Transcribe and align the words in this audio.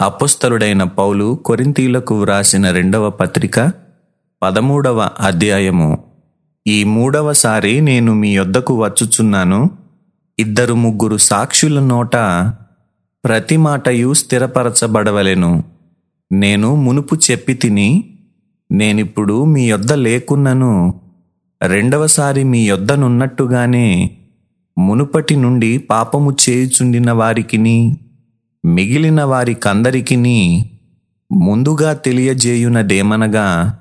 అపుస్తలుడైన 0.00 0.82
పౌలు 0.82 1.34
కొరింతీలకు 1.44 2.20
వ్రాసిన 2.20 2.70
రెండవ 2.70 3.10
పత్రిక 3.10 3.72
పదమూడవ 4.42 5.08
అధ్యాయము. 5.20 5.98
ఈ 6.66 6.84
మూడవసారి 6.84 7.80
నేను 7.80 8.14
మీ 8.14 8.36
యొద్దకు 8.36 8.84
వచ్చుచున్నాను. 8.84 9.70
ఇద్దరు 10.38 10.74
ముగ్గురు 10.74 11.16
సాక్షుల 11.16 11.80
నోట 11.80 12.16
ప్రతి 13.24 13.56
మాటయు 13.56 14.14
స్థిరపరచబడవలెను. 14.14 15.64
నేను 16.32 16.74
మునుపు 16.74 17.16
చెప్పి 17.30 17.54
తిని 17.54 18.18
నేనిప్పుడు 18.72 19.44
మీ 19.44 19.68
యొద్ద 19.68 19.92
లేకున్నను. 19.92 21.00
రెండవసారి 21.66 22.44
మీ 22.44 22.68
యొద్దనున్నట్టుగానే 22.68 24.16
మునుపటి 24.78 25.36
నుండి 25.36 25.78
పాపము 25.78 26.36
చేయుచుండిన 26.48 27.12
వారికిని 27.12 27.96
మిగిలిన 28.64 29.22
వారికందరికిని 29.22 30.70
ముందుగా 31.32 31.92
తెలియజేయునదేమనగా 31.92 33.78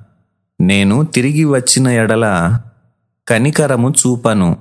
నేను 0.62 1.04
తిరిగి 1.04 1.44
వచ్చిన 1.44 1.88
ఎడల 1.88 2.58
కనికరము 3.28 3.90
చూపను. 3.90 4.58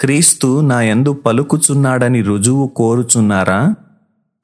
క్రీస్తు 0.00 0.60
నా 0.60 0.82
యందు 0.82 1.12
పలుకుచున్నాడని 1.12 2.22
రుజువు 2.22 2.66
కోరుచున్నారా? 2.66 3.74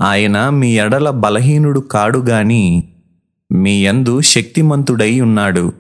ఆయన 0.01 0.49
మీ 0.49 0.79
ఎడల 0.79 1.11
బలహీనుడు 1.11 1.81
కాడుగాని 1.81 2.89
మీ 3.53 3.85
యందు 3.85 4.21
శక్తిమంతుడై 4.21 5.21
ఉన్నాడు. 5.21 5.73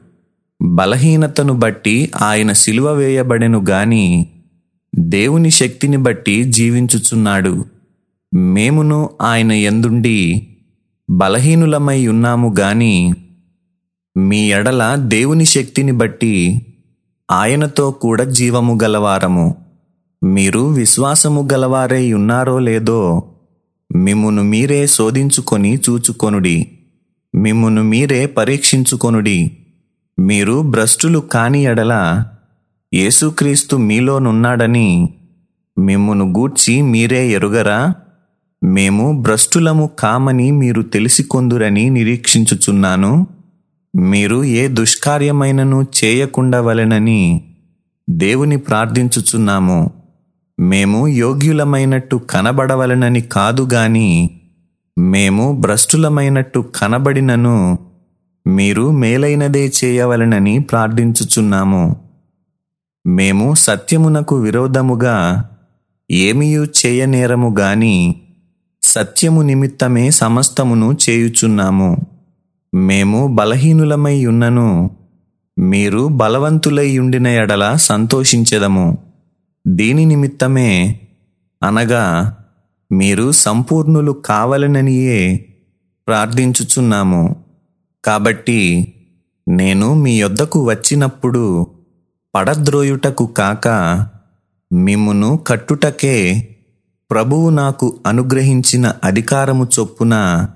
బలహీనతను 0.62 1.52
బట్టి 1.52 2.10
ఆయన 2.20 2.52
సిలువ 2.52 2.92
వేయబడెను 2.92 3.64
గాని 3.70 4.26
దేవుని 4.98 5.50
శక్తిని 5.50 5.96
బట్టి 5.96 6.44
జీవించుచున్నాడు. 6.44 7.64
మేమును 8.34 9.10
ఆయన 9.22 9.52
ఎందుండి 9.52 10.48
బలహీనులమై 11.10 12.06
ఉన్నాము 12.06 12.54
గాని 12.60 13.14
మీ 14.16 14.52
ఎడల 14.52 14.94
దేవుని 14.98 15.44
శక్తిని 15.44 15.92
బట్టి 15.92 16.66
ఆయనతో 17.30 17.90
కూడా 17.90 18.24
జీవము 18.24 18.78
గలవారము. 18.82 19.54
మీరు 20.24 20.60
విశ్వాసము 20.60 21.48
గలవారై 21.52 22.12
ఉన్నారో 22.12 22.58
లేదో 22.58 23.32
మిమ్మును 23.96 24.42
మీరే 24.42 24.86
శోధించుకొని 24.86 25.76
చూచుకొనుడి. 25.76 26.70
మిమ్మును 27.34 27.82
మీరే 27.82 28.26
పరీక్షించుకొనుడి. 28.26 29.58
మీరు 30.18 30.62
భ్రష్టులు 30.62 31.18
కాని 31.18 31.62
ఎడల 31.62 32.24
యేసుక్రీస్తు 32.94 33.76
మీలోనున్నాడని 33.76 35.14
మిమ్మును 35.78 36.32
గూర్చి 36.32 36.82
మీరే 36.82 37.30
ఎరుగరా? 37.30 37.94
మేము 38.64 39.22
భ్రష్టులము 39.22 39.90
కామని 39.98 40.50
మీరు 40.50 40.82
తెలిసికొందురని 40.82 41.90
నిరీక్షించుచున్నాను. 41.90 43.26
మీరు 43.96 44.44
ఏ 44.44 44.68
దుష్కార్యమైనను 44.68 45.86
చేయకుండా 46.04 46.60
వలెనని 46.60 47.44
దేవుని 48.10 48.56
ప్రార్థించుచున్నాము. 48.56 49.90
మేము 50.60 51.08
యోగ్యులమైనట్టు 51.08 52.16
కనబడవలనని 52.16 53.20
కాదు 53.20 53.68
గాని 53.72 54.30
మేము 54.98 55.56
భ్రష్టులమైనట్టు 55.60 56.60
కనబడినను 56.76 57.78
మీరు 58.46 58.90
మేలైనదే 58.90 59.72
చేయవలనని 59.84 60.58
ప్రార్థించుచున్నాము. 60.58 61.96
మేము 63.06 63.54
సత్యమునకు 63.54 64.36
విరోధముగా 64.36 65.44
ఏమీయూ 66.10 66.64
చేయనేరము 66.64 67.56
గాని 67.58 68.14
సత్యము 68.90 69.42
నిమిత్తమే 69.42 70.10
సమస్తమును 70.10 70.96
చేయుచున్నాము. 71.10 71.96
మేము 72.74 73.34
బలహీనులమై 73.34 74.26
ఉన్నను. 74.26 74.90
మీరు 75.58 76.08
బలవంతులై 76.08 76.98
ఉండిన 76.98 77.26
ఎడల 77.26 77.74
సంతోషించెదము. 77.74 78.98
దీని 79.66 80.06
నిమిత్తమే 80.06 81.00
అనగా 81.62 82.36
మీరు 82.92 83.32
సంపూర్ణులు 83.32 84.12
కావలననియే 84.12 85.46
ప్రార్థించుచున్నాము. 86.08 87.36
కాబట్టి 88.04 88.92
నేను 89.48 89.94
మీ 89.94 90.20
యొద్దకు 90.20 90.68
వచ్చినప్పుడు 90.68 91.66
పడద్రోయుటకు 92.34 93.26
కాక 93.26 93.68
మిమ్మును 94.72 95.36
కట్టుటకే 95.36 96.46
ప్రభువు 97.10 97.50
నాకు 97.50 97.96
అనుగ్రహించిన 98.06 98.92
అధికారము 99.04 99.68
చొప్పున 99.80 100.46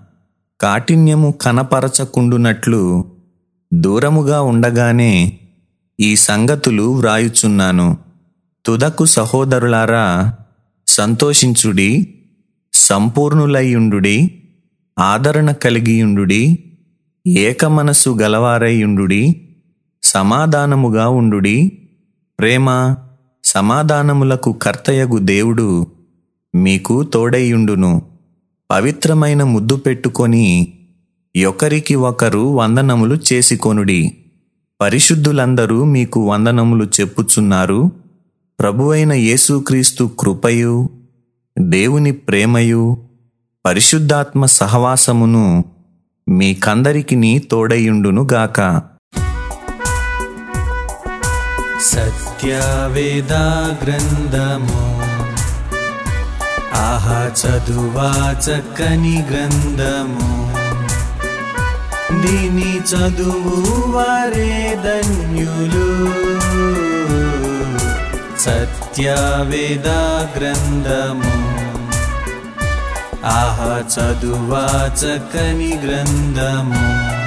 కాఠిన్యము 0.61 1.31
కనపరచకుండునట్లు 1.31 3.05
దూరముగా 3.75 4.41
ఉండగానే 4.41 5.39
ఈ 6.01 6.17
సంగతులు 6.17 6.83
వ్రాయుచున్నాను. 6.83 7.99
తుదకు 8.67 9.05
సహోదరులారా 9.05 10.35
సంతోషించుడి 10.87 12.15
సంపూర్ణులైయుండుడి 12.73 14.43
ఆదరణ 14.99 15.51
కలిగియుండుడి 15.51 16.65
ఏకమనస్సు 17.27 18.11
గలవారయ్యుండుడి 18.23 19.49
సమాధానముగా 20.03 21.09
ఉండుడి. 21.09 21.79
ప్రేమ 22.39 22.95
సమాధానములకు 23.45 24.53
కర్తయగు 24.53 25.19
దేవుడు 25.19 25.87
మీకు 26.55 27.03
తోడైయుండును. 27.03 28.03
పవిత్రమైన 28.71 29.43
ముద్దు 29.43 29.77
పెట్టుకొని 29.77 30.73
ఒకరికి 31.47 31.95
ఒకరు 31.95 32.39
వందనములు 32.39 33.19
చేసుకొనుడి. 33.33 34.17
పరిశుద్ధులందరూ 34.81 35.85
మీకు 35.85 36.31
వందనములు 36.31 36.85
చెప్పుచున్నారు. 36.85 37.91
ప్రభువైన 38.61 39.13
యేసుక్రీస్తు 39.13 40.11
కృపయు 40.19 40.89
దేవుని 41.59 42.13
ప్రేమయు 42.13 42.97
పరిశుద్ధాత్మ 43.67 44.45
సహవాసమును 44.45 45.65
మీకందరికిని 46.29 47.39
తోడయుండును 47.39 48.29
గాక. 48.33 48.83
సత్యవేద 51.81 53.33
గ్రంథము 53.85 55.14
ఆహా 56.77 57.31
చదువా 57.41 58.35
చక్కని 58.41 59.27
గంధము 59.33 60.45
దీని 62.23 62.79
చదువు 62.79 63.91
వారే 63.91 64.79
ధన్యులు. 64.85 66.15
సత్యవేద 68.41 69.89
గ్రంథము. 70.39 71.35
ఆహా 73.27 73.85
చదువా 73.95 74.87
చక్కని 74.95 75.81
గ్రంథము. 75.85 77.24